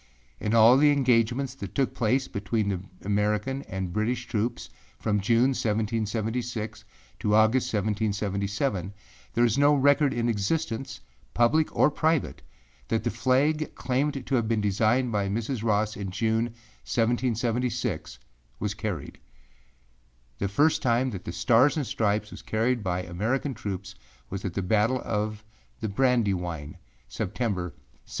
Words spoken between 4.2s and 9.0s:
troops from June, 1776, to August, 1777,